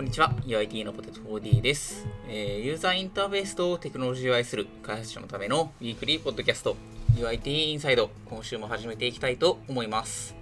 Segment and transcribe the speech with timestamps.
[0.00, 6.74] こんにちは、UIT のポテト 4D です、えーユーザーインターフェースとテクノロジーを愛する開発者のためのウィークリーポッドキャスト
[7.16, 10.34] UIT インサイド今週も始めていきたいと思います。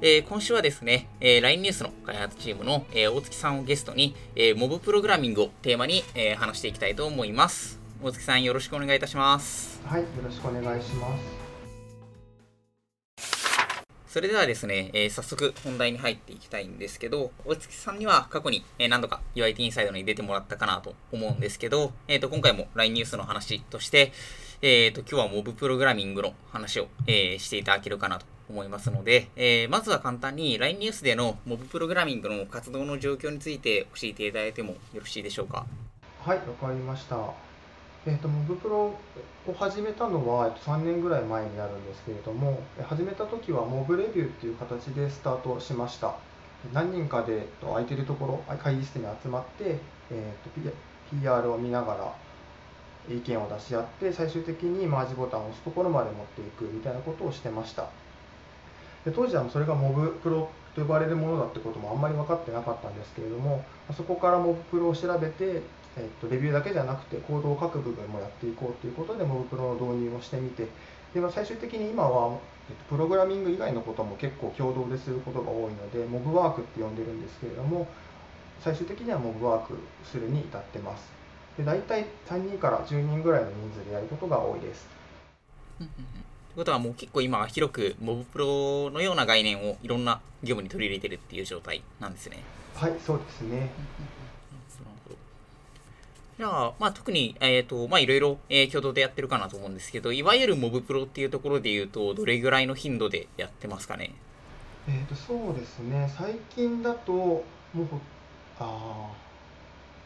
[0.00, 7.78] えー今週はですね、えー LINE ニュースの開発チームの、え大月さんをゲストに、えーモブプログラミングをテーマに、え話していきたいと思います。
[8.02, 9.80] 大月さんよろしくお願いいたします。
[9.86, 11.47] はい、よろしくお願いします。
[14.08, 24.12] それではですね、えー早速本題に入っていきたいんですけど、大月さんには過去に、えー何度か UIT インサイドに出てもらったかなと思うんですけど、えー、と今回も LINE ニュースの話として、
[24.62, 35.66] えー、と今日はモブプログラミングの話を、えしていただけるかなと思いますので、えまずは簡単に LINE ニュースでのモブプログラミングの活動の状況について教えていただいてもよろしいでしょうか？
[36.24, 37.47] はい、わかりました。
[38.06, 39.04] えっ、と、モブプロ
[39.44, 46.14] を始めたのは、3年ぐらい前になるんですけれども、始めた時はモブレビューっていう形でスタートしました。
[46.72, 49.80] 何人かで、空いてるところ、会議室に集まって、
[50.10, 52.14] えっと、P- PR を見ながら
[53.08, 57.88] 意見を出し合って、最終的にマージボタンを押すところまで持っていくみたいなことをしてました。
[59.04, 63.64] で当時はそれがモブプロと呼ばれるものだってこともあんまり分かってなかったんですけれども
[63.96, 65.62] そこからモブプロを調べて、
[65.98, 70.66] えっとレビューだけじゃなくてコードを書く部分もやっていこうということでモブプロの導入をしてみて
[71.12, 77.88] で、まあ、最終的に今は、えっとプログラミング以外のことも結構共同ですることが多いのでモブワークって呼んでるんですけれども
[78.60, 81.10] 最終的にはモブワークするに至ってます。
[81.56, 84.86] で大体3人から10人ぐらいの人数でやることが多いです。
[85.78, 85.90] という
[86.56, 92.38] ことはもう結構今広くモブプロのような概念をいろんな業務に取り入れてるっていう状態なんですね。
[92.74, 93.70] はいそうですね
[96.38, 104.12] じゃあ、まあ、特に、えっ、と、まあ、いろいろ、えー共同でやってるかなと思うんですけど、いわゆるモブプロっていうところで言うと、どれぐらいの頻度でやってますかね？
[104.86, 107.42] えー、とそうですね、最近だと、も
[107.74, 108.00] うほ
[108.60, 109.10] あ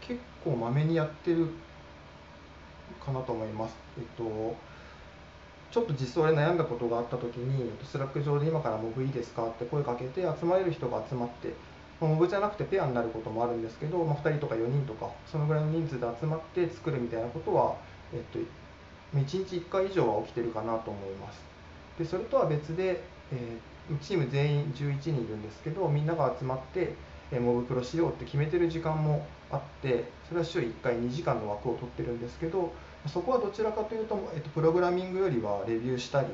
[0.01, 1.49] 結構まめにやってる
[3.05, 3.77] かなと思います。
[3.99, 4.57] えっと、
[5.71, 11.53] ちょっと実装で悩んだことがあったときに、 Slack 上で今からモブいいですかって声かけて、集まれる人が集まって、
[12.07, 17.77] モブじゃなくてペアになることもあるんですけど、まあ、2人とか4人とか、そのぐらいの人数で集まって作るみたいなことは、
[18.13, 18.39] えっと、
[19.19, 21.41] 1日1回以上は起きてるかなと思います。
[21.99, 23.03] でそれとは別で、
[23.33, 26.95] えーチーム全員11人いるんですけどみんなが集まって、
[27.33, 32.73] えーモブプロしようって決めてる時間もあってそれは週1回2時間の枠を取ってるんですけど
[33.07, 36.31] そこはどちらかというと、えっと、プログラミングよりはレビューしたり、え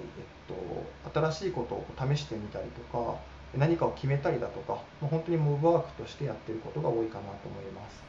[0.53, 3.17] っと、新しいことを試してみたりとか
[3.57, 8.09] 何かを決めたりだとか、まあ、本当にモブワークとしてやってることが多いかなと思います。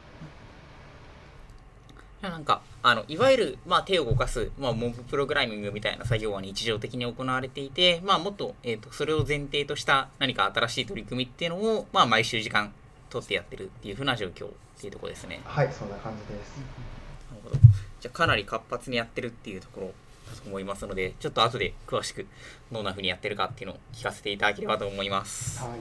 [2.22, 12.74] なんか、あの、いわゆる、まあ、手を動かす、まあ、モブプログラミングみたいな作業は日常的に行われていて、まあ、もっと、えっ、と、それを前提とした何か新しい取り組みっていうのを、まあ、毎週時間
[13.10, 15.40] 取ってやってるっていう風な状況っていうところですね。
[15.44, 16.58] はいそんな感じです。
[17.30, 17.56] なるほど。
[18.00, 19.92] じゃあかなり活発にやってるっていうところ
[20.46, 22.26] 思いますので、ちょっと後で詳しく
[22.72, 25.62] どんな風にやってるかっていうのを聞かせていただければと思います。
[25.62, 25.80] はい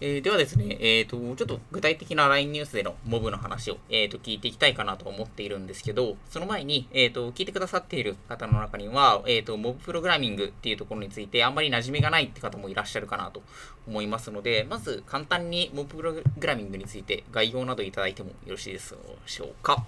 [0.00, 13.42] えーではですね、えーと、ちょっと具体的な LINE ニュースでのモブの話を、えーと聞いていきたいかなと思っているんですけど、その前に、えーと聞いてくださっている方の中には、えーとモブプログラミングっていうところについてあんまり馴染みがないって方もいらっしゃるかなと
[13.88, 19.84] 思いますので、まず簡単にモブプログラミングについて概要などいただいてもよろしいでしょうか。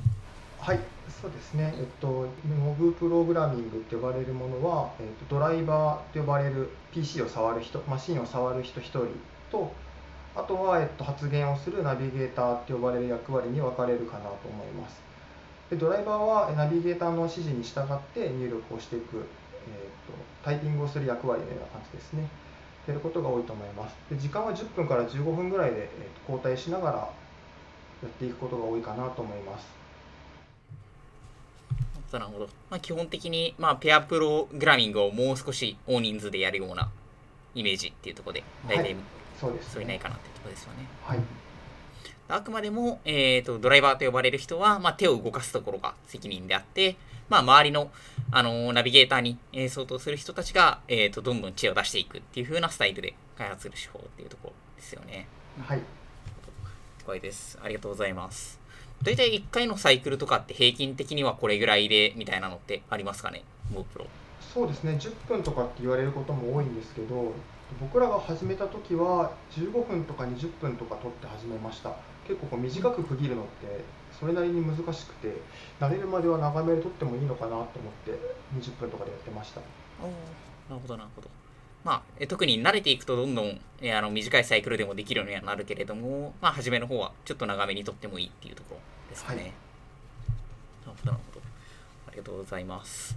[0.60, 0.80] はい、
[1.22, 9.06] そうですね、えっと、モブプログラミングって呼ばれるものは、えっと、ドライバーと呼ばれる PC を触る人、マシンを触る人1人
[9.50, 9.72] と、
[10.36, 15.00] あとは、えっと、発言をするナビゲーターって呼ばれる役割に分かれるかなと思います。
[15.70, 19.22] でドライバーはナビゲーターの指示に従って入力をしていく、えっ
[20.06, 20.12] と、
[20.44, 22.28] タイピングをする役割のような感じですね。
[22.86, 23.96] やることが多いと思います。
[24.10, 25.88] で時間は10分から15分ぐらいで、えっ
[26.26, 27.12] と、交代しながらや
[28.06, 29.79] っていくことが多いかなと思います。
[32.18, 32.48] なるほど。
[32.70, 36.90] まあ、基本的に、まあ、ペアプログラミングをもう少し大人数でやるような
[37.54, 38.96] イメージっていうところで、大体はい
[39.40, 40.86] そうです、それないかなっていうところですよね。
[41.04, 41.20] はい。
[42.28, 46.96] あくまでも、えー、とドライバーと呼ばれる人は、まあ、手を動かすところが責任であって、
[47.28, 47.90] まあ、周りの、
[48.30, 55.26] あのーナビゲーターに、えー相当する人たちが、えー、とどんどん知恵を出していくっていう風なスタイルで開発する手法っていうところですよね。
[55.60, 55.78] はい。
[55.78, 55.82] 了
[57.06, 57.58] 解です。
[57.62, 58.59] ありがとうございます。
[59.02, 64.06] 大体1回のサイクルとかって平均的にはこれぐらいでみたいなのってありますかね、モープロ。
[64.52, 67.32] そうですね、10分とかって言われることも多いんですけど、
[67.80, 71.94] 僕らが始めた時は15分とか20分とか取って始めました。
[72.26, 73.84] 結構こう短く区切るのって
[74.18, 75.34] それなりに難しくて、
[75.80, 77.66] 慣れるまでは長めで取ってもいいのかなと思っ
[78.04, 78.12] て
[78.58, 79.60] 20分とかでやってました。
[79.60, 79.66] な
[80.76, 81.28] るほど、なるほど。
[81.84, 89.40] まあ、特に慣れていくとどんどんえあの短いサイクルでもできるようにはなるけれども、まあ、初めの方はちょっと長めにとってもいいっていうところですかね。
[89.42, 89.54] はい、なる
[90.84, 91.46] ほど、なるほど。
[92.08, 93.16] ありがとうございます。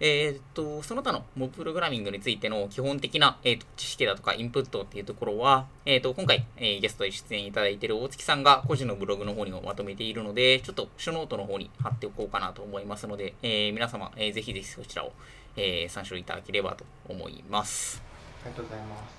[0.00, 15.12] えー、っと、その他のモブプログラミングについての基本的な、えー、と知識だとかインプットっていうところは、えー、っと、今回、えー、ゲストで出演いただいている大月さんが個人のブログの方にもまとめているので、ちょっとショーノートの方に貼っておこうかなと思いますので、えー、皆様、えー、ぜひぜひそちらを、
[15.58, 18.00] えー、参照いただければと思います。
[18.44, 19.18] ありがとうございます。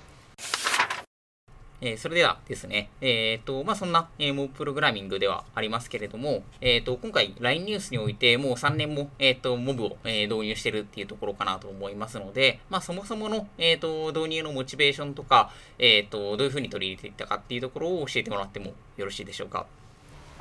[1.82, 19.66] えー、それではですね、えっ、ー、と、まあ、そんな、えー、モブプログラミングではありますけれども、えっ、と、今回 LINE ニュースにおいてもう3年も、えっ、と、モブを、え導入してるっていうところかなと思いますので、まあ、そもそもの、えっ、と、導入のモチベーションとか、えっ、と、どういうふうに取り入れていったかっていうところを教えてもらってもよろしいでしょうか。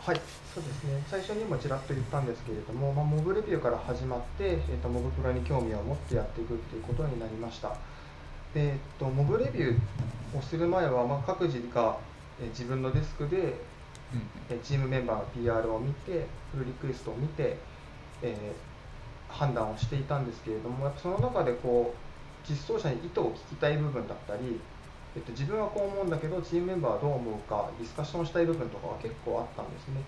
[0.01, 0.22] はい、
[0.54, 1.04] そうですね。
[1.10, 7.69] 最初にもちらっと言ったんですけれども、まあ、モブレビューから始まって、えっ、と、モブプロに興味を持ってやっていくっていうことになりました。
[8.54, 11.98] で、えっと、モブレビューをする前は、まあ、各自が
[12.42, 13.56] え自分のデスクで、
[14.50, 17.57] えチームメンバーの PR を見てプルリクエストを見て、
[18.24, 24.60] えー、判断をしていたんですけれどもやっぱその中でこう実装者に意図を聞きたい部分だったり、
[25.19, 30.00] えっと、自分はこう思うんだけどチームメンバーはどう思うかディスカッションしたい部分とかは結構あったんですね。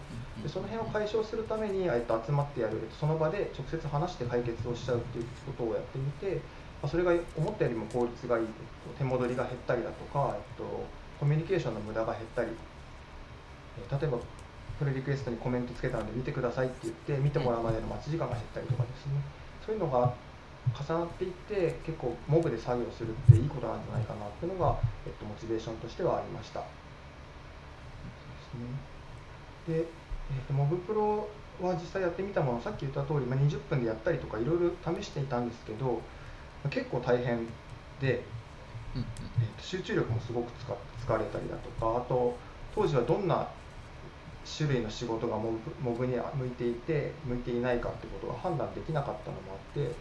[0.41, 2.79] でその辺を解消するために、えっと、集まってやる。
[2.97, 6.39] その場で直接話して解決をしちゃうっていうことをやってみて
[6.87, 8.45] それが思ったよりも効率がいい、
[8.97, 10.63] 手戻りが減ったりだとか、えっと
[11.19, 12.49] コミュニケーションの無駄が減ったり。
[13.91, 14.17] 例えば
[14.79, 19.21] プレリクエストにコメントつけたので見てくださいって言って見てもらうまでの待ち時間が減ったりとかですね。
[19.65, 20.13] そういうのが
[20.69, 26.61] 重なっていって結構モブで作業するっていいことなんじゃないかなっていうのが、えっと、モチベーションとしてはありました。
[29.67, 29.85] で、えっ
[30.47, 31.27] と、モブプロ
[31.61, 36.01] は実際やってみたものさっき言った通り、まあ、20分でやったりとかいろいろ試していたんですけど
[36.69, 37.47] 結構大変
[37.99, 38.23] で
[38.95, 40.73] えー、と集中力もすごく使
[41.05, 42.35] 疲れたりだとかあと
[42.75, 43.47] 当時はどんな
[44.57, 45.51] 種類の仕事がモ
[45.93, 49.93] ブに向いていて向いていないかってことが判断できなかったのもあって、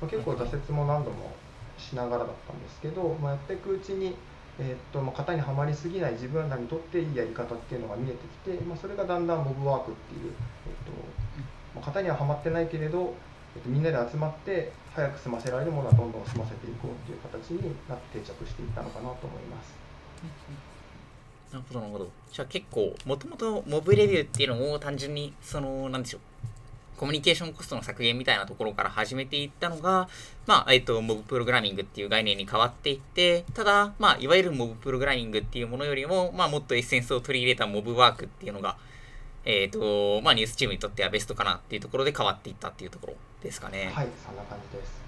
[0.00, 1.32] まあ、結構挫折も何度も
[1.78, 4.14] しながらだったんですけど、まあ、やっていくうちに、
[4.58, 8.18] えー、っとまあ、型にはまりすぎない自分らにとっていいやり方っていうのが見えて
[8.52, 10.32] きて、まあ、それがだんだんモブワークっていう、
[10.66, 10.92] えー、っと
[11.74, 13.14] まあ、型にははまってないけれど
[13.56, 19.74] えっと、みんなで集まって早く済ませられるものはどんどん済ませていこうっていう形になって定着していったのかなと思います。
[21.52, 22.08] なるほどなるほど。
[22.32, 26.20] じゃあ結構もともとモブレビューっていうのを単純にそのなんでしょう
[27.04, 30.08] コミュニケーションコストの削減みたいなところから始めていったのが、
[30.46, 38.78] まあ、えっと、モブプログラミングっていう概念に変わっていって、ただ、まあ、いわゆるモブプログラミングっていうものよりも、まあ、もっとエッセンスを取り入れたモブワークっていうのが、
[39.44, 43.90] えっ、ー、と、まあ、ニュースチームにとってはベストかなっていうところで変わっていったっていうところですかね。
[43.92, 45.02] はい、そんな感じです。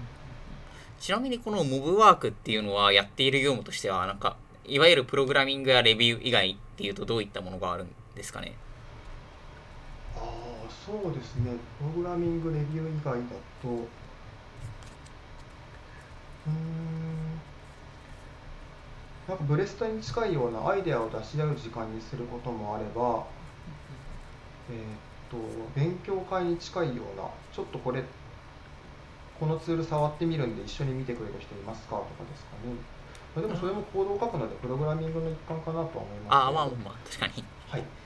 [1.00, 8.54] ちなみにこのモブワークっていうのはやっている業務としては、なんか、いわゆるプログラミングやレビュー以外っていうとどういったものがあるんですかね？
[10.86, 11.50] そうですね。
[11.78, 13.20] プログラミング、レビュー以外だ
[13.60, 13.70] と、う
[16.48, 17.40] ん、
[19.26, 23.24] なんかブレストに近いようなアイデアを出し合う時間にすることもあれば、
[24.70, 24.84] えー、っ
[25.28, 25.36] と
[25.74, 28.04] 勉強会に近いようなちょっとこれ
[29.40, 33.42] このツール触ってみるんで一緒に見てくれる人いますかとかですかね。
[33.42, 37.44] でもそれもコードを書くのでプログラミングの一環かなとは思いますああまあまあ確かに。
[37.68, 38.05] はい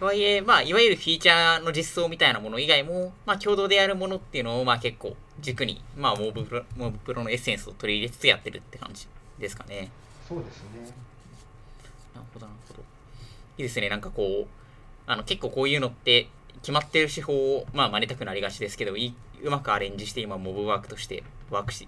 [0.00, 9.06] とはいえ、まあ、いわゆるフィーチャーの実装みたいなもの以外も、まあ、共同でやるものっていうのを、まあ、結構軸に、まあ、モブプロモブプロのエッセンスを取り入れつつやってるって感じ
[9.38, 9.90] ですかね。
[10.26, 10.90] そうですね。
[12.14, 12.80] なるほど、なるほど。
[12.80, 12.84] い
[13.58, 13.90] いですね。
[13.90, 14.48] なんかこう、
[15.06, 16.28] あの結構こういうのって
[16.62, 21.86] 決まってる手法を、まあ、真似たくなりがちですけどいうまくアレンジして今モブワークとしてワークし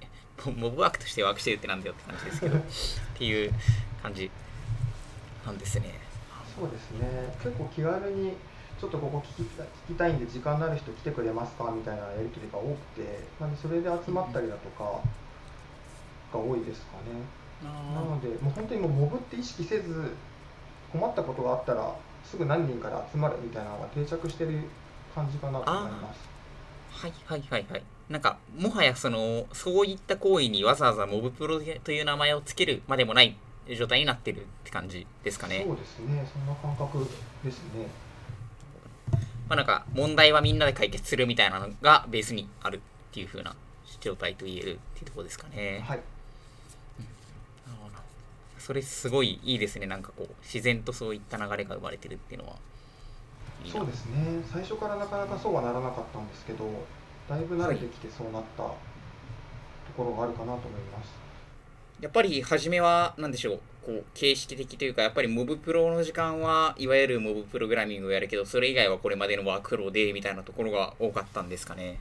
[0.57, 2.59] モブワークとしてワークしてるってなんだよって感じですけど。
[2.61, 2.63] っ
[3.17, 3.55] ていう
[4.03, 4.31] 感じ
[5.47, 6.12] なんですね
[6.59, 8.33] そうですね結構気軽に
[8.81, 9.49] ちょっとここ聞き
[9.89, 15.01] 聞きたいんで時間のある人来てくれますかみたいなやり取りが多くてなんでそれで集まったりだとか
[16.33, 20.13] が多いですかね、なのでもう本当にもうモブって意識せず
[20.91, 21.95] 困ったことがあったら
[22.25, 24.61] すぐ何人から集まるみたいなのが定着してる
[25.15, 26.33] 感じかなと思います。
[26.91, 27.83] はいはいはいはい。
[28.09, 33.37] なんか、もはやその、そういった行為にわざわざモブプロという名前を付けるまでもない
[33.77, 35.65] 状態になってるって感じですかね。
[35.67, 36.27] そうですね。
[36.33, 37.07] そんな感覚
[37.45, 37.87] ですね。
[39.49, 42.81] まあなんか、問題はみんなで解決するみたいなのがベースにあるっ
[43.13, 43.55] ていう風な
[44.01, 44.65] 状態と言えるっ
[44.95, 45.85] ていうところですかね。
[45.87, 46.01] はい。
[48.63, 52.55] それすごいいいですねなんかこう自然とそういった流れが生まれてるっていうのは
[53.67, 56.71] そうですね最初からなかなかそうはならなかったんですけど
[57.29, 58.77] だいぶ慣れてきてそうなったと
[59.97, 61.11] ころがあるかなと思います、
[62.03, 72.01] やっぱり初めは何でしょうこう形式的というかやっぱりモブプロの時間はいわゆるモブプログラミングをやるけどそれ以外はこれまでのワークフローでみたいなところが多かったんですかね。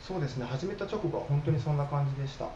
[0.00, 2.46] そうですね始めた直後は本当にそんな感じでした。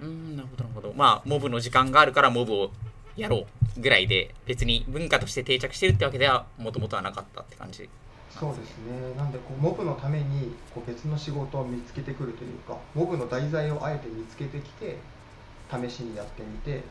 [0.00, 0.92] うんなるほどなるほど。
[0.96, 2.70] まあモブの時間があるからモブを
[3.14, 3.46] やろ
[3.76, 7.86] うぐらいで別に文化として定着してるってわけではもともとはなかったって感じ。
[8.30, 9.14] そうですね。
[9.14, 14.96] なんでこうモブのためにこう別の仕事を見つけてくるというかモブの題材をあえて見つけてきて
[15.70, 16.82] 試しにやってみて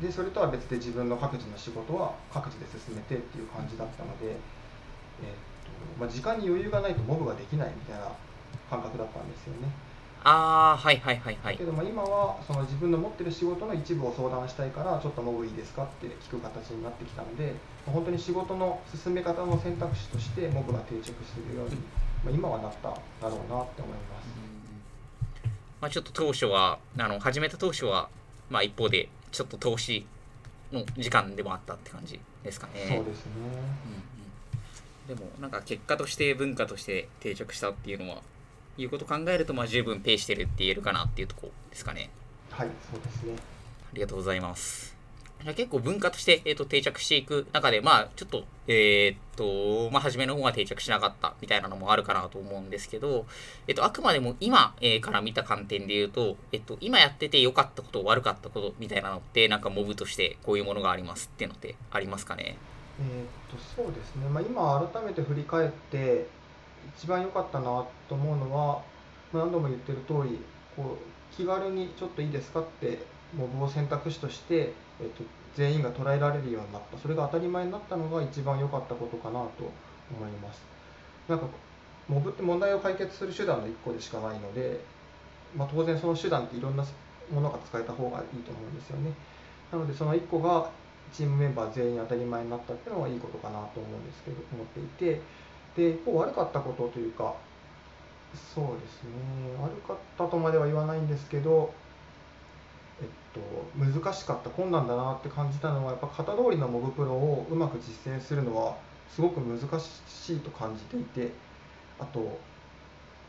[0.00, 8.08] でそれとは別で自分の各自の仕事は各自で進めてっていう感じだったので、えーっとまあ、時間に余裕がないとモブができないみたいな
[8.70, 9.68] 感覚だったんですよね。
[10.22, 17.54] ああはいはいはいはいけども今はその自分の持ってる仕事の一部を相談したいからちょっとモブいいですかって聞く形になってきたので
[17.86, 21.12] 本当に仕事の進め方の選択肢としてモブが定着す
[21.48, 21.76] るように、
[22.22, 24.49] まあ、今はなっただろうなって思います。
[25.80, 28.08] まあ、ちょっと当初はあの始めた当初は、
[28.50, 30.06] まあ、一方でちょっと投資
[30.72, 32.72] の時間でもあったって感じですかね。
[32.96, 33.32] そうですね。
[35.08, 38.18] うんうん、でもなんか結果として文化として定着したっていうのは
[38.76, 42.10] いうことを考えるとまあ十分ペイしてるって言えるかなっていうところですかね。
[42.50, 43.34] はい、そうですね。
[43.36, 44.99] ありがとうございます。
[45.44, 53.26] 結構文化として、えー、と定着していく中で、まあ、ちょっと、えーっと、まあ、初めの方が定着しなかったみたいなのもあるかなと思うんですけど、
[53.66, 62.56] えっと、あくまでも今、えーから見た観点で言うと、えっと、今やってて良かったこと、悪かったことみたいなのって、なんかモブとしてこういうものがありますっていうのってありますかね？
[63.00, 66.26] えっとそうですね、まあ、今改めて振り返って
[66.98, 67.64] 一番良かったな
[68.08, 68.82] と思うのは、
[69.32, 70.38] まあ、何度も言ってる通り
[70.76, 72.98] こう気軽にちょっといいですかって
[73.34, 76.98] モブを選択肢として、えっと全員が捉えられるようになった。
[76.98, 79.70] それが当たり前になったのが一番良かったことかなと
[80.16, 80.62] 思います。
[81.28, 81.46] なんか
[82.08, 84.80] モブって問題を解決する手段の1個でしかないので、
[85.56, 86.84] まあ、当然その手段っていろんな
[87.32, 89.12] ものが使えた方がいいと思うんですよね。
[89.72, 90.70] なのでその1個が
[91.12, 94.82] チームメンバー全員当たり前になったっていうのはいいことかなと思うんですけど思ってい
[95.14, 95.20] て。
[95.76, 97.34] で一方悪かったことというか
[98.34, 99.10] そうですね。
[99.60, 101.72] 悪かったとまでは言わないんですけど
[103.02, 103.40] えっと
[103.78, 108.76] 難しかった困難だなって感じたのはやっぱ型通りのモブプロをうまく実践するのは
[109.08, 111.32] すごく難しいと感じていて
[111.98, 112.38] あと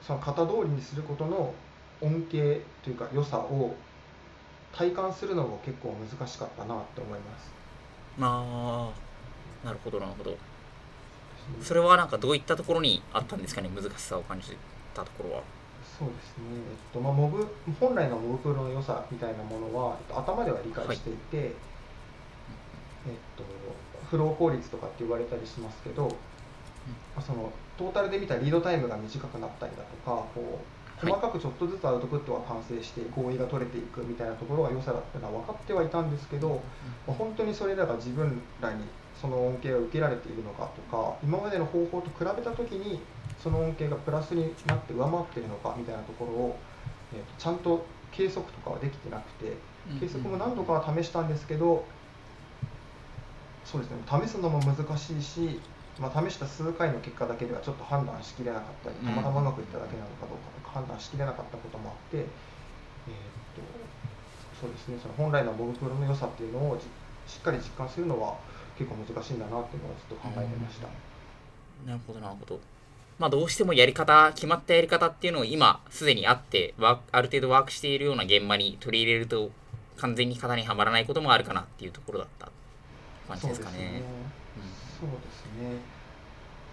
[0.02, 1.54] その型通りにすることの
[2.02, 3.76] 恩恵というか良さを
[4.74, 7.52] 体感するのも結構難しかったなって思います。
[8.18, 8.92] ま
[9.64, 10.38] あ、なるほど、なるほど。
[11.62, 14.58] それはなんかどういったところにあったんですかね、難しさを感じ
[14.94, 15.44] たところは。
[16.02, 17.48] そうですね、えっとまあ、モブ
[17.80, 21.52] 本来のモブプロの良さみたいなものは、えっと、頭では理解していて、えっ
[23.38, 23.44] と、
[24.10, 26.12] フロー効率とかって言われたりしますけど、ま
[27.18, 30.60] あそのトータルで見たリードタイムが短くなったりだとかこ
[31.04, 31.12] うはい。
[31.12, 36.62] 細かくちょっとずつアウトプットが完成して合意が取れていくみたいなところが良さだっていうのは分かってはいたんですけど、
[37.06, 38.86] まあ本当にそれらが自分らに
[39.22, 43.00] その恩恵を受けられているのかとか今までの方法と比べた時に
[43.42, 46.56] その恩恵がプラスになって上回っているのかみたいなところを、
[47.14, 49.56] えーとちゃんと計測とかはできてなくて
[50.00, 51.86] 計測も何度かは試したんですけど
[53.66, 55.60] そうですね試すのも難しいし、
[56.00, 63.64] まあ、試した数回の結果だけではちょっと判断しきれなかったりたまたまうまくいっただけなのかどうかとか判断しきれなかったこともあって、えー、と
[64.60, 66.86] そうですねその本来のモブプロの良さっていうのをじ
[67.32, 68.36] しっかり実感するのは
[68.78, 70.88] 結構難しいんだなっていうのはずっと考えてました。
[71.86, 72.60] なるほど、なるほど。
[73.22, 79.52] まあ、どうしてもやり方、決まったやり方っていうのを今、すでにあって、ある程度ワークしているような現場に取り入れると、
[79.98, 82.50] 完全に型にはまらないこともあるかなっていうところだった
[83.28, 83.76] 感じですかね。
[83.76, 84.04] そうですね。
[85.00, 85.78] そうですね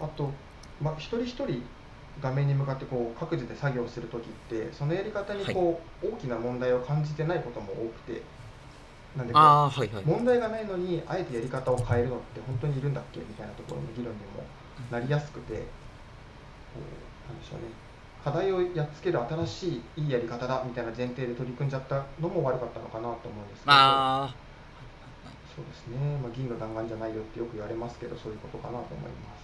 [0.01, 0.31] あと、
[0.81, 1.61] まあ、一人一人
[2.19, 8.23] 画面に向かってこう各自で作業するときってそのやり方にこう、大きな問題を感じてないことも多くて
[9.15, 10.03] なんでこうはいはい。
[10.03, 14.43] 問題がないのにあえてやり方を変えるのって本当にいるんだっけみたいなところの議論にも
[14.89, 15.77] なりやすくて
[16.75, 17.71] なんでしょうね
[18.23, 24.39] 課題をやっつける新しいいいやり方だみたいな前提で取り組んじゃったのも悪かったのかなと思うんですけど。
[25.55, 29.38] そうですね、まあ、銀の弾丸じゃないよってよく言われますけど、そういうことかなと思います。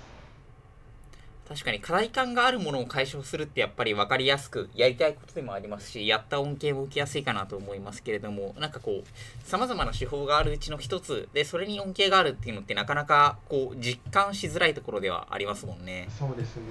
[1.47, 16.63] 確かに課題感があるものを解消するってやっぱり分かりやすくやりたいことでもありますしやった恩恵も受けやすいかなと思いますけれどもなんかこうさまざまな手法があるうちの一つでそれに恩恵があるっていうのってなかなかこう実感しづらいところではありますもんねそうですね。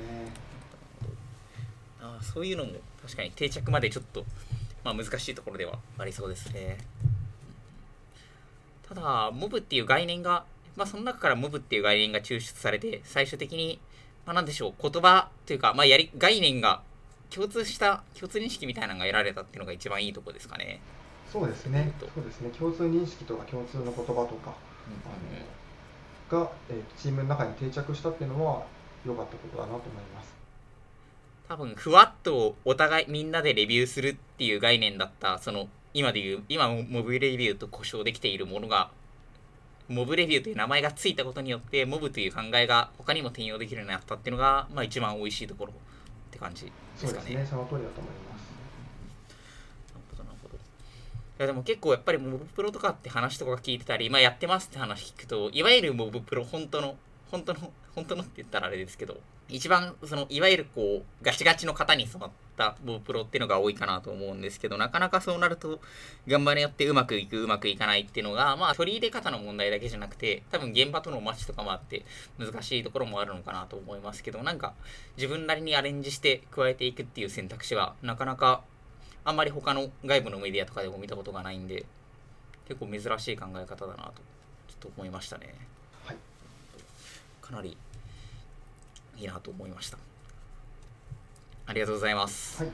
[2.00, 4.24] あーそういうのも確かに定着までちょっと、
[4.82, 6.78] まあ、難しいところではありそうですね
[8.88, 10.44] ただモブっていう概念が、
[10.76, 13.80] まあ、その中からモブっていう概念が抽出されて最終的に、
[14.26, 16.82] まあ、なんでしょう言葉というか、まあ、やり概念が
[17.30, 20.80] 共通した共通認識みたいなのが得られたっていうのが一番いいところですかね。
[21.30, 21.92] そうですね。
[21.98, 22.50] そうですね。
[22.50, 24.36] 共通認識とか共通の言葉とか、うん、あ
[26.36, 28.64] のが、えー、チームの中に定着したっていうのは
[29.04, 30.34] 良かったことだなと思います。
[31.48, 38.90] 多分ふわっとお互いみんなでレビューするっていう概念だったその今でいう今モブレビューと故障できているものが
[39.88, 45.74] モブレビューという名前がついたことによってモブという考えが他にも転用できるようになったっていうのが、まあ、一番美味しいところっ
[46.30, 46.70] て感じで
[47.06, 47.26] すかね。
[47.26, 48.54] そうですねその通りだと思います。
[49.92, 50.56] なるほどなるほど。
[50.56, 50.58] い
[51.38, 56.96] やでも結構やっぱりモブプロとかって話とか聞いてたり、まあ、やってますって話聞くといわゆるモブプロ本当の
[57.30, 65.80] 本当の本当のって言ったらあれですけど一番そのいわゆるこうガチガチの型に染まったボプロっていうのが多いかなと思うんですけどなかなかそうなると
[66.26, 72.04] 頑張りやってうまくいくうまくいかないっていうのがまあ取り入れ方の問題だけじゃなくて多分現場とのマッチとかもあって
[72.38, 74.75] 難しいところもあるのかなと思いますけどなんか
[75.16, 78.62] 自分なりにアレンジして加えていくっていう選択肢はなかなか
[79.25, 81.87] あんまり他の外部のメディアとかでも見たことがないんで
[82.68, 84.12] 結構珍しい考え方だなと
[84.68, 85.54] ちょっと思いましたね。
[86.04, 86.16] はい、
[87.40, 87.76] かなり
[89.16, 89.99] いいなと思いました。
[91.66, 92.62] ありがとうございます。
[92.62, 92.73] はい、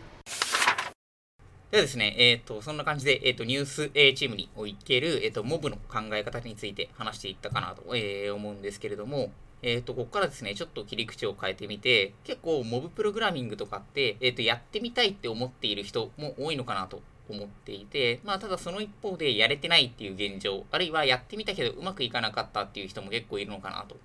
[1.71, 9.31] ではですね、えっ、ー、と、そんな感じで、えっ、ー、と、ニュース A チームにおける、えっ、ー、と、モブの考え方について話していったかなと、え思うんですけれども、
[9.63, 23.97] えっ、と、ここからですね、ちょっと切り口を変えてみて、結構、モブプログラミングとかって、えっ、と、やってみたいって思っている人も多いのかなと思っていて、まあ、ただその一方で、やれてないっていう現状、あるいはやってみたけどうまくいかなかったっていう人も結構いるのかなと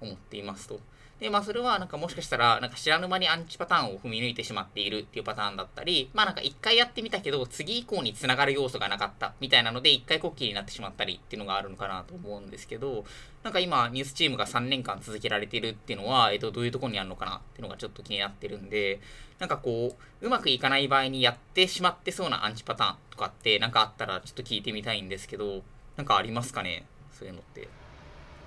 [0.00, 0.80] 思っていますと。
[1.20, 13.04] で、まあそれはなんかもしかしたら、なんか知らぬ間にアンチパターンを踏み抜いてしまっているっていうパターンだったり、まあなんか一回やってみたけど、次以降につながる要素がなかったみたいなので、一回コッキーになってしまったりっていうのがあるのかなと思うんですけど、
[13.42, 19.00] なんか今、ニュースチームが3年間続けられてるっていうのは、えっと、どういうところにあるのかなっていうのがちょっと気になってるんで、
[19.38, 25.62] なんかこう、うまくいかない場合にやってしまってそうなアンチパターンとかって、なんかあったらちょっと聞いてみたいんですけど、
[25.96, 26.86] なんかありますかね？
[27.12, 27.68] そういうのって。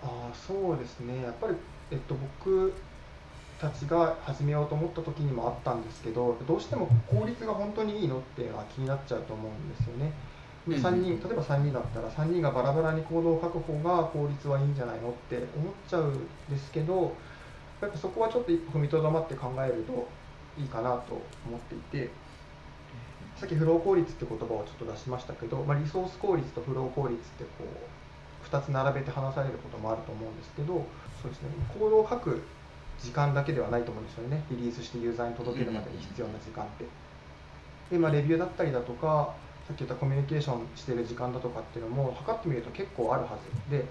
[0.04, 1.24] あ、そうですね。
[1.24, 1.56] やっぱり、
[1.92, 2.74] えっと、僕、
[3.64, 10.12] たちが始めようと思った時にもあったんですけどどうしても効率が本当にいいのっていうのは気になっちゃうと思うんですよね。
[10.68, 17.16] で3人例えば3人だったら3人がバラバラに行動を書く方が効率はいいんじゃないのって思っちゃうんですけど
[17.82, 20.08] やっぱそこはちょっと一歩踏みとどまって考えると
[20.58, 22.12] いいかなと思っていて
[23.36, 30.86] さっきフロー効率って言葉をちょっと出しましたけど、まあ、リソース効率とフロー効率ってこう2つ並べて話されることもあると思うんですけど
[31.24, 32.44] そうですねコードを書く
[33.02, 36.86] 時間だけではないと思うんですよねリリースしてユーザーに届けるまでに必要な時間って。
[37.92, 39.36] でまあ、レビューだったりだとか
[39.68, 43.38] さっき言ったコミュニケーションしてる時間だとかっていうのも測ってみると結構あるは
[43.70, 43.86] ずで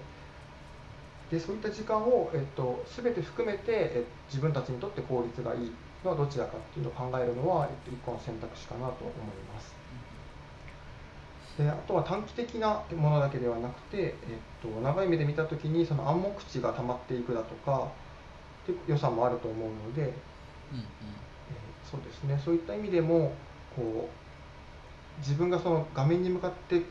[1.31, 5.71] でそういった時間を、えっと、全て含めてえ自分たちにとって効率がいい
[6.03, 9.73] のはどちらかっていうのを考えるのは、えっと、一個の選択肢かなと思います。
[11.57, 14.13] であとは短期的なものだけではなくて、えっ
[14.61, 17.89] と、長い目で見た時にその暗黙知が溜まっていくだとか
[18.71, 23.33] って良さもあると思うので、うんうん、えー、そうですねそういった意味でも
[23.75, 26.81] こう自分がその画面に向かって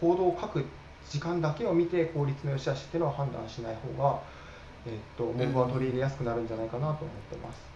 [0.00, 0.64] 行動を書く
[1.10, 4.20] 時間だけを見て効率の良し悪しっていうのは判断しない方が、
[4.86, 6.96] えー、っと僕は取り入れやすくなるんじゃないかなと思っ
[7.30, 7.73] てます。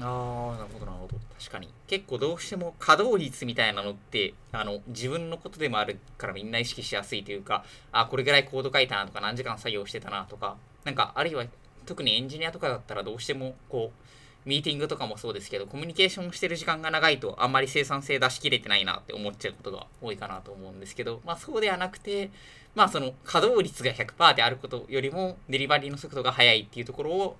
[0.00, 1.16] ああなるほどなるほど。
[1.38, 1.68] 確かに。
[1.86, 11.44] 結構どうしても稼働率みたいなのってあの自分のことでもあるからみんな意識しやすいというかあこれぐらいコード書いたなとか何時間作業してたなとかなんかあるいは
[11.86, 22.30] 特にエンジニアとかだったらどうしてもこうミーティングとかもそうですけどコミュニケーションしてる時間が長いとあんまり生産性出し切れてないなって思っちゃうことが多いかなと思うんですけどまあそうではなくて
[22.74, 27.36] まあその稼働率が100%であることよりもデリバリーの速度が速いっていうところを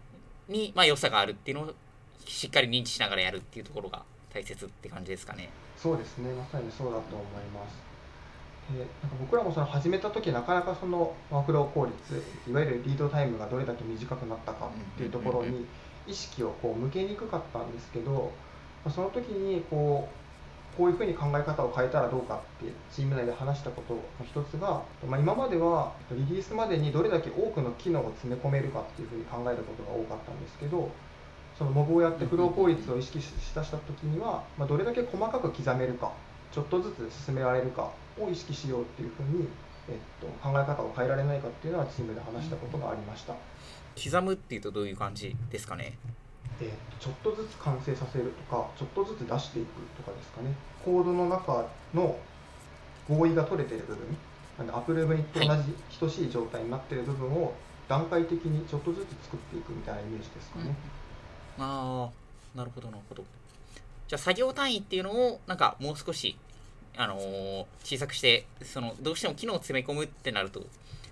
[0.48, 1.74] にまあ良さがあるっていうのを
[2.24, 4.02] しっかり認知しながらやるっていうところが
[4.32, 5.50] 大切って感じですかね。
[5.76, 7.86] そうですねまさにそうだと思います。
[8.74, 15.66] えなんか僕らもその始めた時なかなかそのワークロー効率いわゆるリードタイムがどれだけ短くなったかっていうところに
[16.06, 18.32] 意識をこう向けにくかったんですけど、
[18.84, 20.26] まその時にこう
[20.76, 30.90] こういうふうに考え方を変えたらどうかってチーム内で話したことの一つが、まあ、今まではリリースまでにどれだけ多くの機能を詰め込めるかっていうふうに考えることが多かったんですけど
[31.58, 36.12] そのモブをやってフロー効率を意識しだした時には、まあ、どれだけ細かく刻めるか
[36.52, 39.48] ちょっとずつ進められるかを意識しようっていうふうに、
[39.88, 43.34] えっと、考え方を変えられないかっていうのはチームで話したことがありました。
[44.02, 45.96] 刻むっていうとどういう感じですかね？
[46.60, 50.54] えー、ちょっとずつ完成させるとかちょっとずつ出していくとかですかね。
[50.84, 52.16] コードの中の
[53.08, 54.16] 合意が取れてる部分
[54.58, 57.52] なんでアプローブにと同じ、等しい状態になってる部分を
[57.88, 60.76] 段階的にちょっとずつ作っていくみたいなイメージですかね、うん、
[61.58, 62.08] あ
[62.54, 63.24] あなるほどなるほど
[64.08, 66.36] じゃあ作業単位っていうのをなんかもう少し
[66.96, 70.64] あのー小さくしてそのどうしても機能を詰め込むってなると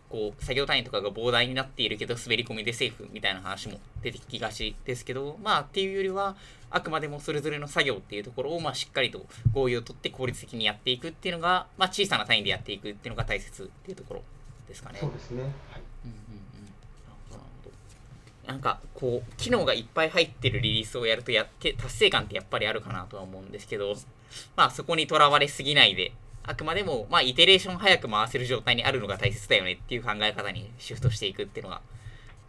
[0.08, 6.36] こう作業単位とかが膨大になっているけど滑り込みでセーフみたいな話も出てきがちですけどまあっていうよりは
[6.70, 14.22] あくまでもそれぞれの作業っていうところをまあしっかりと合意を取って効率的にやっていくっていうのが、まあ、小さな単位でやっていくっていうのが大切っていうところ
[14.68, 14.98] ですかね。
[15.00, 15.42] そうですね。
[15.42, 15.52] はい。
[16.04, 16.64] うんうんうん
[17.04, 17.76] なるほどなるほど
[18.46, 23.94] なんかこう機能がいっぱい入ってるリリースをやるとやって達成感ってやっぱりあるかなとは思うんですけど
[24.56, 31.80] まあそこにとらわれすぎないであくまでもまあイテレーション早く回せる状態にあるのが大切だよねっていう考え方にシフトしていくっていうのが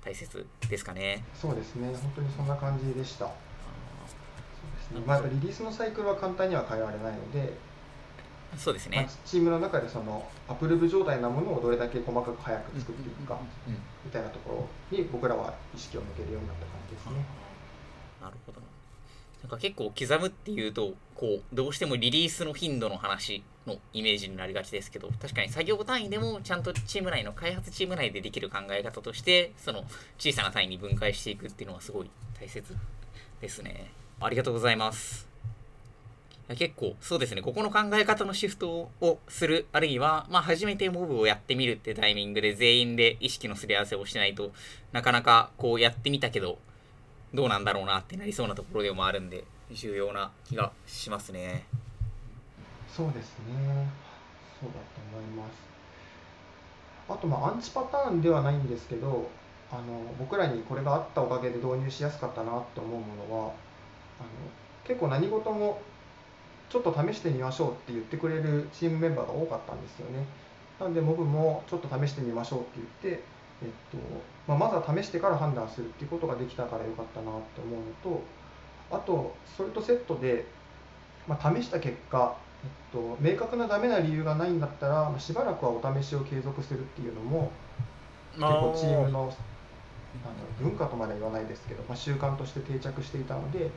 [0.05, 1.23] 大切ですかね。
[1.34, 1.88] そうですね。
[1.88, 3.25] 本当にそんな感じでした。
[3.25, 5.01] そうですね。
[5.05, 7.49] まあ、リリースのサイクルは簡単には変えられないので、まあ
[8.58, 9.08] そうですね。
[9.26, 13.39] チームの中でそのアプローブ状態なものをどれだけ細かく早く作っていくか
[14.04, 17.12] みたいなところに僕らは意識を向けるようになった感じですね。
[18.22, 18.68] なるほどな。
[19.44, 29.84] なんか結構刻むっていうと、こう、どうしてもリリースの頻度の話のイメージになりがちですけど、確かに作業単位でもちゃんとチーム内の開発チーム内でできる考え方として、その
[30.18, 32.76] 小さな単位に分解していくっていうのはすごい大切
[33.39, 33.91] ですね。
[34.20, 35.35] ありがとうございます。
[36.47, 44.51] いや結構そうですね、ここの考え方のシフトをする、あるいは、まあ、初めてモブをやってみるってタイミングで全員で意識のすり合わせをしないと
[44.91, 46.60] なかなかこうやってみたけど、
[47.34, 51.65] どうなんだろうなってなりそうなところでもあるんで、重要な気がしますね。
[52.95, 53.88] そうですね。
[54.62, 55.65] そうだと思います。
[57.10, 59.29] あと、まあ、アンチパターンではないんですけど、
[59.71, 59.81] あの
[60.19, 63.53] 僕らにこれがあったおかげで導入しやすかったなって思うものは、
[64.19, 64.29] あの
[64.88, 65.81] 結構何事も
[66.69, 70.25] ちょっと試してみましょうって言ってくれるチームメンバーが多かったんですよね。
[70.80, 73.23] なんで、モブもちょっと試してみましょうって言って、
[73.63, 73.97] えっと
[74.47, 78.23] まあ、まずは試してから判断するっていうことができたからよかったなって思うのと、
[78.91, 80.45] あと、それとセットで、
[81.28, 87.51] まあ、試した結果、えっと、明確なダメな理由がないんだったら、まあしばらくはお試しを継続するっていうのも、
[88.34, 89.34] 結構チームの
[90.23, 93.69] あの文化とまでは言わないですけど、まあ、習慣として定着していたので、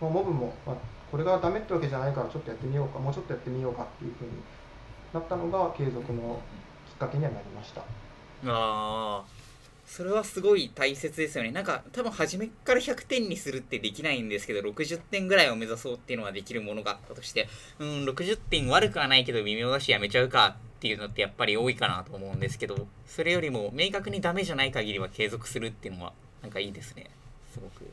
[0.00, 0.76] まあ、モブも、まあ、
[1.10, 4.30] これがダメってわけじゃないからちょっとやってみようかもうちょっとやってみようかっていうふうに
[5.12, 6.40] なったのが継続の
[6.88, 7.84] きっかけにはなりましたあ
[8.46, 9.24] あ、
[9.86, 11.50] それはすごい大切ですよね。
[11.50, 17.48] なんか多分初めから100点にするってできないんですけど、60点ぐらいを目指そうっていうのはできるものがあったとして、
[17.80, 27.10] うん、60点悪くはないけど微妙だしやめちゃうかっていうのってやっぱり多いかなと思うんですけど、それよりも明確にダメじゃない限りは継続するっていうのはなんかいいですね。
[27.52, 27.84] すごく。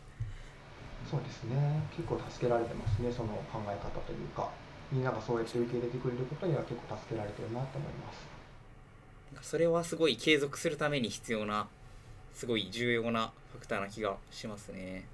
[1.09, 1.81] そうですね。
[1.95, 4.49] 結構助けられてますねその考え方というか。
[4.89, 8.13] みんながそうやって受け入れてくれることには結構助けられてるなと思いま
[9.41, 9.49] す。
[9.49, 11.67] それはすごい継続するために必要な、
[12.33, 15.05] すごい重要なファクターな気がしますね。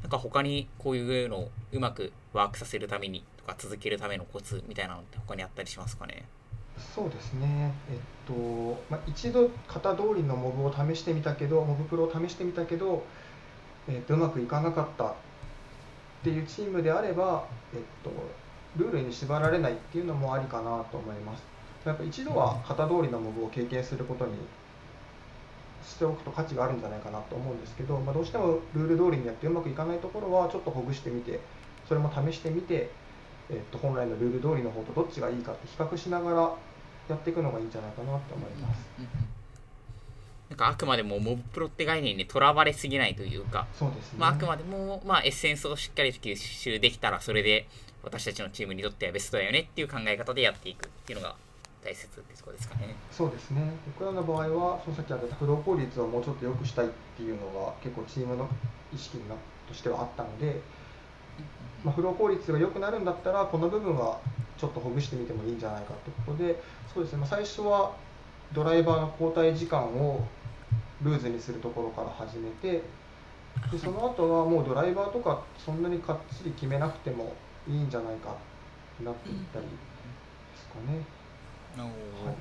[0.00, 6.24] なんか他にこういうのをうまくワークさせるためにとか続けるためのコツみたいなのって他にあったりしますかね？
[6.94, 13.04] そうですね、えっとまあ、一度型通りのモブを試してみたけど、モブプロを試してみたけど、
[13.88, 15.14] えっと、うまくいかなかったっ
[16.22, 18.10] ていうチームであれば、えっと、
[18.76, 21.42] ルールに縛られないっていうのもありかなと思います。
[21.84, 24.32] やっぱ一度は型通りのモブを経験することに
[25.86, 31.40] しておくと価値があるんじゃないかなと思うんですけど、まあ、どうしてもルール通りにやってうまくいかないところはちょっとほぐしてみて、
[31.88, 32.90] それも試してみて、
[33.48, 36.36] えっと、本来のルール通りの方とどっちがいいかって比較しながら
[37.08, 39.37] やっていくのがいいんじゃないかなと思います。
[40.50, 44.18] なんかあくまでもモブプロって概念にとらわれすぎないというか、そうですね。
[44.18, 47.66] まあ、あくまでも、まあ、エッセンスをしっかりと吸収できたらそれで
[48.02, 51.34] 私たちのチームにとってはベストだよねっていう考え方でやっていくっていうのが
[51.84, 52.96] 大切ってとこですかね。
[53.10, 53.72] そうですね。
[53.98, 58.48] 僕らの場合は、そのさっき挙げたフロー効率をもうちょっと良くしたいっていうのが結構チームの
[58.92, 59.34] 意識な
[59.68, 60.60] としてはあったので、
[61.84, 64.18] まあ、フロー効率が良くなるんだったら、この部分は
[64.56, 66.60] ちょっとほぐしてみてもいいんじゃないかってことで、
[66.92, 67.18] そうですね。
[67.18, 67.94] まあ、最初は
[68.52, 70.26] ドライバーの交代時間を
[71.02, 72.82] ルーズにするところから始めて、
[73.72, 77.32] でその後はもうドライバーとかそんなにかっちり決めなくても
[77.68, 78.34] いいんじゃないかっ
[78.98, 79.70] てなっていったりで
[80.56, 81.02] すかね。
[82.24, 82.34] はい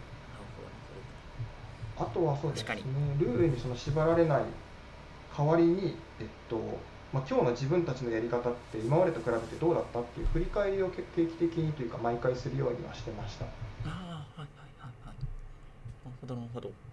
[1.99, 2.75] あとはそうですね
[3.19, 4.41] ルールにその縛られない
[5.35, 6.57] 代わりに、えっと
[7.11, 13.45] まあ、今日の自分たちのやり方って今までと比べてどうだったっていう振り返りを定期的にというか毎回するようにはしてました。
[13.45, 13.49] あ
[13.85, 14.47] あ、はいはい
[14.79, 15.15] はいはい。
[16.05, 16.86] なるほど、なるほど。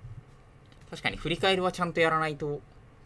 [0.94, 2.60] 確かに振り返りはちゃんとやらないと、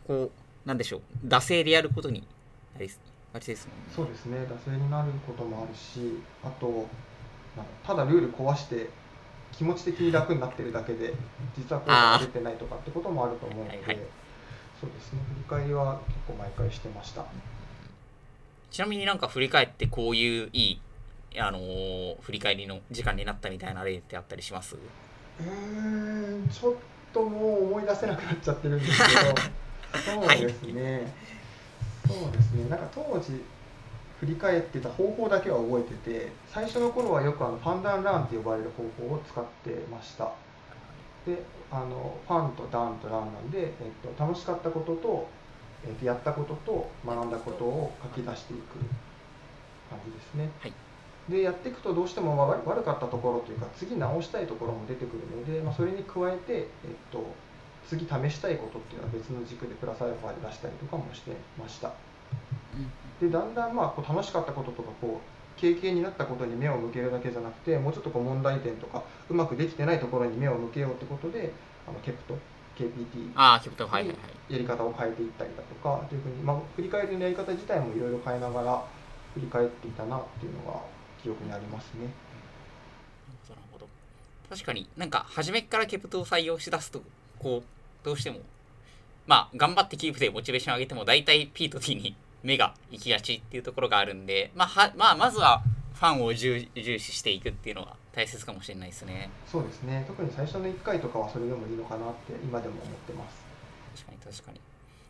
[0.07, 2.27] こう、なんでしょう、惰性でやることに
[2.74, 2.90] なり
[3.33, 3.85] がちですもんね。
[3.96, 6.87] そうですね、惰性になることもあるし、あと、
[7.57, 8.90] まあただルール壊して
[9.53, 11.14] 気持ち的に楽になってるだけで、
[11.57, 13.98] 実は効果が出てないとかってこともあると思うので、はいはい。
[14.79, 17.24] そうですね、振り返りは結構毎回してました。
[18.70, 20.81] ちなみになんか振り返ってこういういい
[21.40, 24.77] あのー振り返りの時間になったみたいな例ってあったりします？
[24.77, 26.74] うーんちょっ
[27.12, 29.59] ともう思い出せなくなっちゃってるんですけど。
[30.05, 31.14] そうですね、
[32.07, 32.68] そうですね。
[32.68, 33.42] なんか当時
[34.21, 40.31] 振り返ってた方法だけは覚えてて最初の頃はよくあのファンダンランって呼ばれる方法を使ってました。
[41.25, 43.73] であのファンとダンとランなんで、えっ
[44.14, 45.29] と、楽しかったことと、
[45.87, 48.79] えっと、やったことと学んだことを書き出していく
[49.90, 50.88] 感じですね、はい
[51.28, 56.66] でやっていくとどうしても悪悪かったところというか次直したいところも出てくるので、まあ、それに加えて、えっ
[57.10, 57.24] と、
[57.86, 61.92] 次試したいことっていうのは別の軸でプラスアルファで出したりとかもしてました。
[63.20, 71.52] でだんだんまあこう楽しかったこととかこう経験になったことに目を向けるだけじゃなくてもうちょっとこう問題点とかうまくできてないところに目を向けようってことで
[71.88, 72.38] あのケプト
[72.78, 74.14] KPT ああキャプテンはいはいは
[74.48, 74.52] い。
[74.52, 78.84] やり方を変えていったりだとかというふうに、まあ、振り返りのやり方自体もいろいろ変えながら
[79.34, 80.80] 振り返っていたなっていうのが
[81.28, 82.08] 記憶にありますね。
[83.50, 83.86] なるほど
[84.48, 87.02] 確かになんか初めからケプトを採用しだすと
[87.38, 88.38] こうどうしても
[89.26, 95.62] まあ頑張ってキープでモチベーション上げても大体 P と T に 目が行きがちっていうところがあるんでまあは、まあ、まずは
[95.92, 103.44] ファンを重重視していくっていうのが大切かもしれないですねそうですね特に最初の1回とかはそれでもいいのかなって今でも思ってます。
[103.96, 104.60] 確かに確かに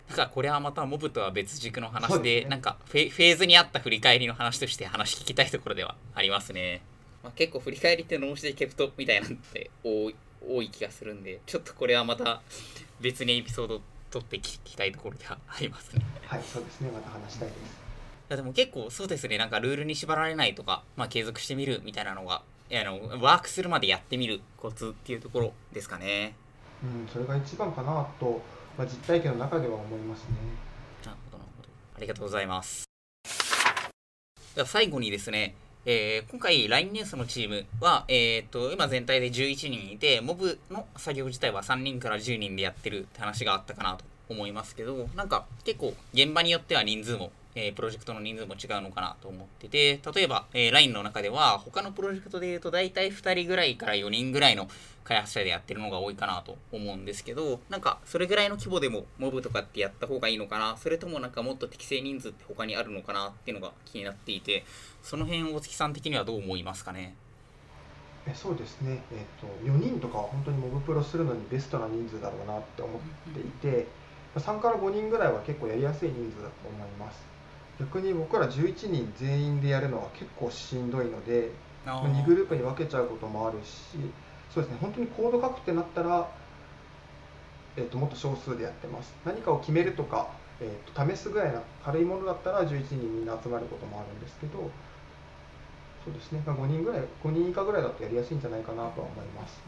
[0.09, 2.51] なんかこれはまたモブとは別軸の話でですね。
[2.51, 6.83] なんかフェフェーズに合った振り返りの話として話聞きたいところではありますね、
[7.23, 12.41] まあ、結構振り返りって脳死でケプトみたいなんて多い多い気がするんでちょっとこれはまた
[13.01, 16.03] 別にエピソード取って聞きたいところではありますね。
[16.25, 16.91] はい、そうですね。
[16.91, 17.59] また話したいです。
[17.59, 17.61] い
[18.31, 19.39] やでも結構そうですね。
[19.39, 26.35] なんかルールに縛られないとか、まあ、継続してみるみたいなのがあのワークするまでやってみるコツっていうところですかね
[26.83, 28.41] うん、それが一番かなと、
[28.77, 30.37] まあ、実体験の中では思いますね。
[31.05, 31.69] なるほど、なるほど。
[31.97, 32.85] ありがとうございます。
[34.55, 54.69] では最後にですね、えー今回 LINE ニュースのチームは、えーっと、今全体で11人いて、モブの作業自体は3人から10人でやってるって話があったかなと思いますけど、なんか結構現場によっては人数も、えープロジェクトの人数も違うのかなと思ってて、例えば、えー LINE の中では他のプロジェクトで言うと大体2人ぐらいから4人ぐらいの
[55.05, 64.65] 開発者でやってるのが多いかなと思うんですけど、なんかそれぐらいの規模でもモブとかってやった方がいいのかな、それともなんかもっと適正人数って他にあるのかなっていうのが気になっていて、
[65.03, 67.15] その辺大月さん的にはどう思いますかね？
[68.27, 73.87] えそうですね、えっと4人とかは本当にモブプロするのにベストな人数だろうなって思っていて、
[74.37, 77.28] 3から5人ぐらいは結構やりやすい人数だと思います。
[77.81, 81.51] 逆に僕ら11人全員でやるのは結構しんどいので、
[81.87, 83.97] あまあ2グループに分けちゃうこともあるし、
[84.53, 86.29] そうですね、本当にコード書くってなったら、
[87.77, 89.15] えっともっと少数でやってます。
[89.25, 90.29] 何かを決めるとか、
[90.61, 94.71] えっと試すぐらいな軽いものだったら11人みんな集まることもあるんですけど、
[96.05, 99.61] そうですね、まあ、5人ぐらい、5人以下ぐらいだとやりやすいんじゃないかなとは思います。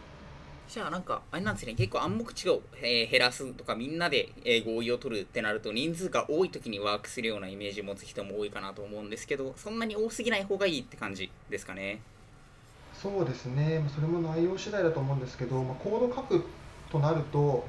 [0.70, 12.00] じゃあなんかあれなんですね結構暗黙知を、えー減らすとかみんなで、えー合意を取るってなると人数が多い時にワークするようなイメージを持つ人も多いかなと思うんですけどそんなに多すぎない方がいいって感じですかね？
[12.94, 16.44] そうですね、まあそれも内容次第だと思うんですけど、まあ、コード書く
[16.88, 17.66] となると、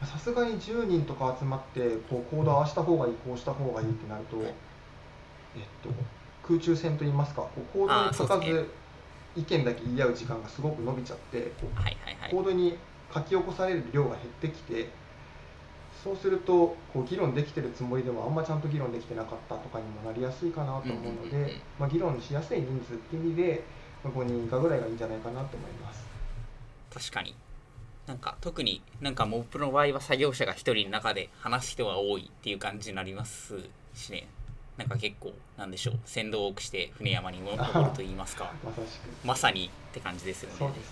[0.00, 5.90] まあさすがに10人とか集まってこうコードをああした方がいい、こうした方がいいってなると、えっと、
[6.44, 8.68] 空中戦といいますか、こうコードに書かず
[9.36, 12.30] 意見だけ言い合う時間がすごく伸びちゃって、はいはいはい。
[12.30, 12.76] コードに
[13.12, 14.90] 書き起こされる量が減ってきて、
[16.02, 21.46] そうするとこう議論できてるつもりでもあんまちゃんと議論できてなかったとかにもなりやすいかなと思うのうんうんうんうん。
[21.46, 23.64] で、まあ、議論しやすい人数っていう意味で、
[24.02, 26.06] まあ5人以下ぐらいがいいんじゃないかなと思います。
[26.92, 27.34] 確かに。
[28.06, 33.54] なんか特になんかモップの場合は作業者が一人の中で話す人が多いっていう感じになります
[33.94, 34.26] しね
[34.76, 39.26] なんか結構なんでしょう先導を多くして船山に登ると言いますかまさしく。
[39.26, 40.82] まさにって感じですよねそうですね。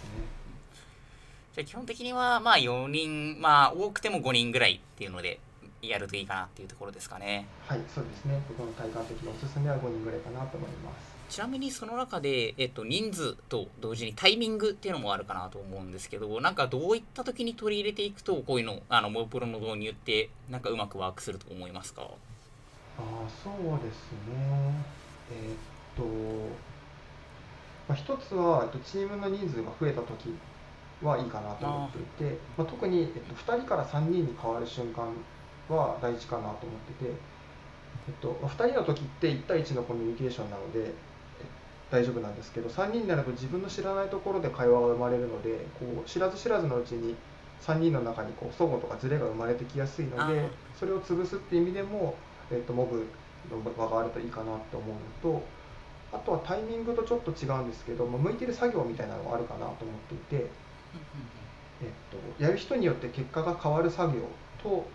[1.54, 5.40] じゃあ基本的にはまあ4人まあ多くても5人ぐらいっていうので
[5.82, 8.40] やるといいかなっていうところですかねはい、そうですね。
[8.48, 11.10] 僕の体感的なおすすめは5人ぐらいかなと思います。
[11.30, 22.02] ちなみにその中で、えっと、人数と同時にタイミングっていうのもあるかなと思うんですけどなんかどういった時に取り入れていくとこういうのあのモブプロの導入ってなんかうまくワークすると思いますか？
[22.98, 24.85] ああ、そうですね。
[25.31, 25.57] えーっ
[25.96, 26.05] と、
[27.88, 30.35] まあ、一つは、えっと、チームの人数が増えた時
[31.03, 35.09] はいいかなと思っていて、まあ、特に、えっと、2人から3人に変わる瞬間
[35.68, 37.11] は大事かなと思ってて、
[38.09, 40.92] えっとまあ、2人の時って1対1のコミュニケーションなので、え
[41.90, 47.16] 大丈夫なんですけど、3人になると自分の知らないところで会話が生まれるので、こう知らず知らずのうちに
[47.62, 50.48] 3人の中にこう齟齬とかズレが生まれてきやすいので
[50.79, 52.14] それを潰すっていう意味でも、
[52.50, 53.06] えっとモブ
[53.50, 54.88] の場があるといいかなって思う
[55.28, 55.42] のと、
[56.12, 59.76] あとはタイミングとちょっと違うんですけど、まあ、向いてる作業みたいなのがあるかなと思っ
[60.08, 60.46] ていて、
[61.82, 64.22] えっと、やる人によって結果が変わる作業
[64.62, 64.86] と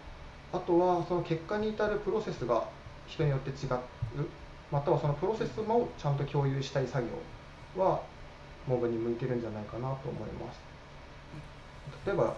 [0.54, 2.68] あとはその結果に至るプロセスが
[3.08, 3.80] 人によって違う
[4.72, 7.06] またはそのプロセスもちゃんと共有したい作
[7.76, 8.02] 業は
[8.68, 10.60] モブに向いてるんじゃないかなと思います。
[12.06, 12.36] 例えば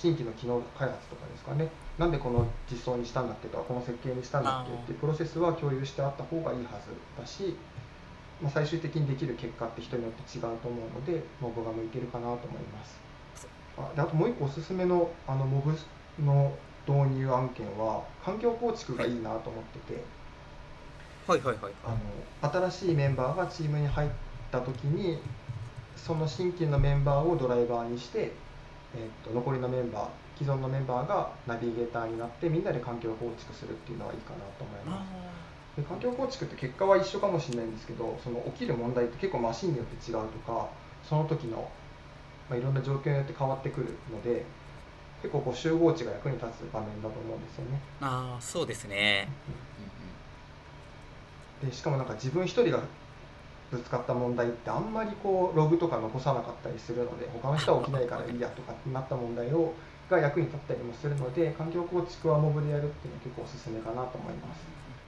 [0.00, 1.68] 新規の機能開発とかですかね。
[1.98, 7.54] なんでこの実装にしたんだっけとかこの設計にしたんだっけっていうプロセスは共有してあった方がいいはずだし、
[8.40, 12.98] まあ、最終的にできる結果って人によって違うと思うのでモブが向いてるかなと思います。
[13.76, 15.76] あであともう一個おすすめのあのモブ
[16.24, 16.50] の
[16.88, 20.02] 導入案件は環境構築がいいなと思ってて、
[21.26, 21.72] はいはいはい。
[21.84, 24.10] あの新しいメンバーがチームに入っ
[24.50, 25.18] た時に
[25.94, 28.32] その新規のメンバーをドライバーにして
[28.94, 35.30] えー、と残りのメンバー既存のメンバーがナビゲーターになってみんなで環境構築するっていうのはいいかなと思います。
[35.76, 40.68] で環境構築って結果は一緒かもしれないんですけどその起きる問題って結構マシンによって違うとか
[41.08, 41.70] その時の、
[42.48, 44.44] まあ、いろんな状況によって変わってくるので
[45.22, 47.80] 結構こう集合値が役に立つ場面だと思うんですよね。
[48.00, 49.28] ああそうですね、
[51.62, 52.80] でしかもなんか自分一人が
[53.70, 59.72] ぶつかった問題ってあんまりこうログとか残さなかったりするので他の人は起きないからいいやとかってなった問題を
[60.10, 64.58] が役に立ったりもするので環境構築はモブでやるっていうのは結構おすすめかなと思います。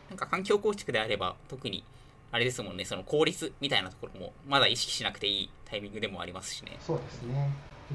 [0.08, 1.84] なんか環境構築であれば特に
[2.30, 6.76] あれですもんねその効率みたいなところもまだ意識しなくていいタイミングでもありますしね。
[6.80, 7.50] そうですね。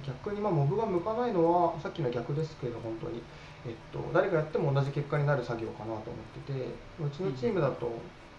[0.06, 3.22] 逆にまあモブが向かないのはさっきの逆ですけど本当に
[3.66, 6.04] えっと、誰がやっても同じ結果になる作業かなと思っ
[6.46, 6.60] てて
[7.04, 7.92] うちのチームだと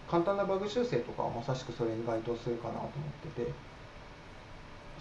[0.09, 2.89] 簡単なバグ修正とかはまさしくそれに該当するかなと思っ
[3.35, 3.51] てて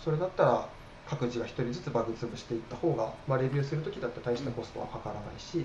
[0.03, 0.69] それだったら
[1.09, 5.65] 各自が1人ずつバグ潰していった方が、まあ、レビューする時だって大したコストはかからないし、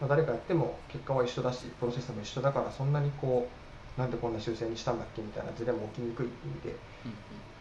[0.00, 6.76] まあ、誰かやっても結果は一緒だしプロセスも一緒だからそんなにこうなんでこんな修正にしたんだっけみたいなズレも起きにくいっていう意味で、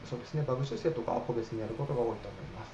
[0.10, 0.44] そうですね。
[0.48, 2.72] バグ修正とかは個別にやることが多いと思います。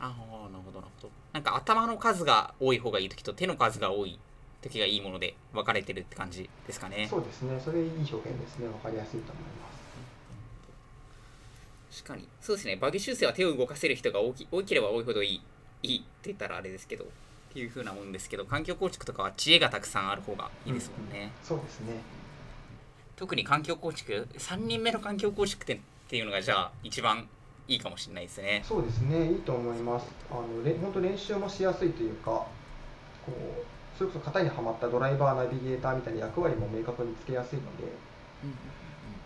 [0.00, 0.14] あ
[0.48, 1.10] あなるほどなるほど。
[1.32, 4.18] なんか頭の数が多い方がいい時と手の数が多い
[4.68, 7.06] 時がいいもので分かれてるって感じですかね。
[7.08, 7.60] そうですね。
[7.62, 8.68] それいい表現ですね。
[8.68, 9.72] 分かりやすいと思いま
[11.90, 12.02] す。
[12.04, 12.28] 確かに。
[12.40, 12.76] そうですね。
[12.76, 15.42] バグ修正は手を動かせる人が大き多ければ多いほどいい
[15.82, 17.06] いいって言ったらあれですけどっ
[17.52, 22.00] ていう風なもんですけど環境構築とかは知恵がたくさんある方がいいですもんね、うん、そうですね。
[23.16, 27.26] 特に環境構築3人目の環境構築点っていうのがじゃあ一番
[27.66, 28.62] いいかもしれないですね。
[28.64, 29.32] そうですね。
[29.32, 30.06] いいと思います。
[30.30, 32.48] あのれ本当練習もしやすいというかこ
[33.28, 33.32] う
[33.96, 37.84] それこそ型にはまったドライバーナビゲーターみたいな役割も明確につけやすいので、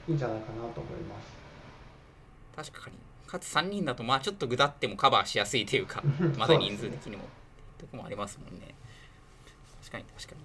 [0.08, 2.70] いいんじゃないかなと思います。
[2.70, 2.96] 確かに。
[3.26, 6.02] かつ3人だとまあちょっとぐだってもカバーしやすいというか
[6.36, 7.24] まだ人数的にも。
[7.78, 8.74] とこもありますもんね。
[9.80, 10.40] 確かに確かに。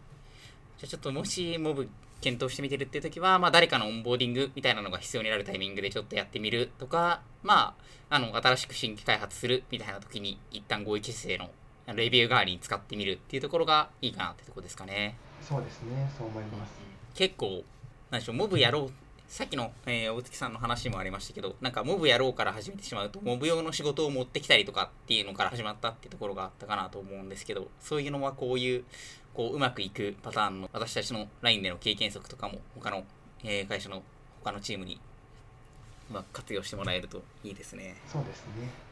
[0.78, 1.90] じゃあちょっともしモブ
[2.22, 7.76] 検討してみてるっていう時は、まあ、誰かのオンボーディングみたいなのが必要になるタイミングでちょっとやってみるとか、ま
[8.10, 11.52] あ、あの新しく新規開発するみたいな時に一旦合意規制の
[11.94, 15.18] レビュー代わりに使ってみるっていうところがいいかなってとこですかね。
[15.42, 16.74] そうですね、そう思います。
[17.14, 17.64] 結構、
[18.10, 18.92] なんでしょう、モブやろう、
[19.28, 28.84] さっきの、えー、大月さんの話もありましたけど、なんかモブやろうから始めてしまうと、モブ用の仕事を持ってきたりとかっていうのから始まったっていうところがあったかなと思うんですけど、そういうのはこういう、
[29.34, 33.04] こう、うまくいくパターンの、私たちの LINE での経験則とかも、他の、
[33.44, 34.04] えー、会社の
[34.44, 35.00] 他のチームに、
[36.12, 37.96] まあ、活用してもらえるといいですね。
[38.08, 38.85] そうですね。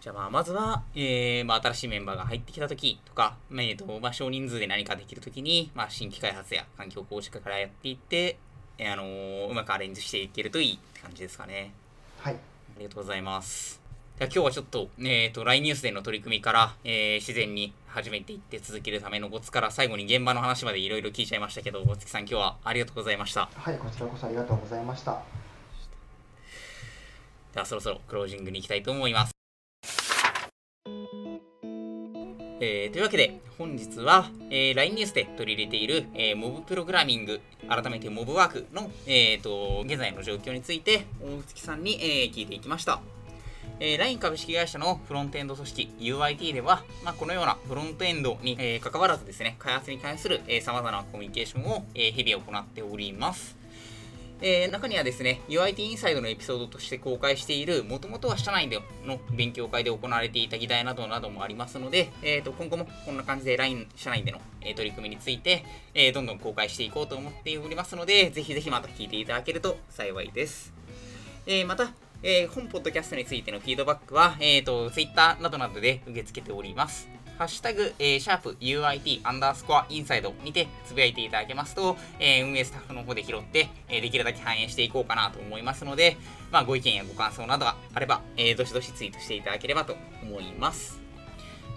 [0.00, 8.38] じゃあまあまずは、えーまあ、新しいメンバーが入ってきたときとか、えーとまあ、少人数で何かできるときに、まあ、新規開発や環境構築からやっていって、
[8.78, 11.74] えー、あのー、うまくアレンジしていけるといいって感じですかね。
[12.18, 12.34] はい。
[12.34, 12.36] あ
[12.78, 13.78] りがとうございます。
[14.18, 23.50] では今日はちょっと、えっ、ー、と、LINE ニュースでの取り組みから、えー、自然に始めていって続けるためのコツから最後に現場の話までいろいろ聞いちゃいましたけど、大月さん今日はありがとうございました。
[23.54, 25.20] はい、こちらこそありがとうございました。
[27.52, 29.39] ではそろそろクロージングに行きたいと思います。
[32.62, 43.00] えー、というわけで、本日は、えー、LINE ニュースで取り入れている、えー、モブプログラミング、改めてモブワークの、えーと、現在の状況について、大月さんに、えー、聞いていきました。
[43.80, 53.59] えー、LINE 株式会社のフロントエンド組織 UIT では、まあ、このようなフロントエンドに、えー、関わらずですね、開発に関する、えー、様々なコミュニケーションを、えー、日々行っております。
[54.42, 65.64] えー、中にはですね、UIT インサイドのエピソードとして公開している、もともとは社内での勉強会で行われていた議題などなどもありますので、えー、と今後もこんな感じで LINE 社内での、え、取り組みについて、
[65.94, 70.72] え、どんどん公開していこうと思っておりますので、ぜひぜひまた聞いていただけると幸いです。
[71.46, 77.08] え、また、えー、本ポッドキャストについてのフィードバックは、えーと、Twitter などなどで受け付けております。
[77.40, 86.18] ハッシュタグ、えー、シャープ UIT アンダースコアインサイドにてつぶやいていただけますと、えー、運営スタッフの方で拾って、えー、できるだけ反映していこうかなと思いますので、
[86.52, 91.00] まあ、ご意見やご感想などがあれば、えー、どしどしツイートしていただければと思います。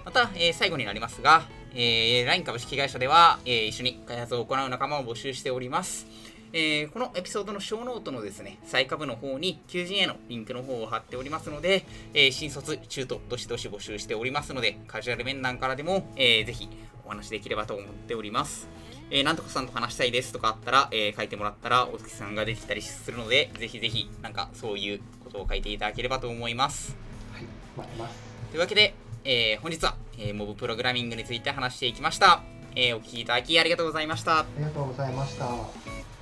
[0.03, 1.43] また、えー、最後になりますが、
[1.73, 6.07] えー、LINE 株式会社では、えー、一緒に開発を行う仲間を募集しております。
[6.53, 11.83] えー、このエピソードのショーノートのですね、最下部の方に求人へのリンクの方を貼っておりますので、
[12.13, 16.69] えー、新卒、中途、どしどし募集しておりますので、カジュアル面談からでも、えー、ぜひ
[17.05, 18.67] お話できればと思っております。
[19.09, 26.95] えー、なんとかさんと話したいですとかあったら、えー、書いてもらったら、大月さんができたりするので、ぜひぜひ、なんかそういうことを書いていただければと思います。
[27.33, 27.43] はい、
[27.75, 28.15] 待ってます。
[28.51, 28.93] というわけで、
[29.23, 32.43] えー、本日は、えー、モブプログラミングについて話していきました。
[32.75, 34.39] えー、お聞きいただきありがとうございました。
[34.39, 36.12] ありがとうございました。